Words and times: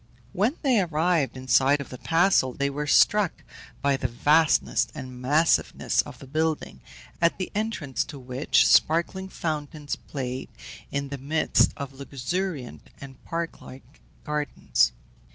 When 0.33 0.55
they 0.63 0.81
arrived 0.81 1.37
in 1.37 1.47
sight 1.47 1.79
of 1.79 1.89
the 1.89 1.99
castle 1.99 2.53
they 2.53 2.71
were 2.71 2.87
struck 2.87 3.43
by 3.83 3.97
the 3.97 4.07
vastness 4.07 4.87
and 4.95 5.21
massiveness 5.21 6.01
of 6.01 6.17
the 6.17 6.25
building, 6.25 6.81
at 7.21 7.37
the 7.37 7.51
entrance 7.53 8.03
to 8.05 8.17
which 8.17 8.65
sparkling 8.67 9.29
fountains 9.29 9.95
played 9.95 10.49
in 10.89 11.09
the 11.09 11.19
midst 11.19 11.71
of 11.77 11.93
luxuriant 11.93 12.89
and 12.99 13.23
park 13.25 13.61
like 13.61 13.99
gardens. 14.23 14.91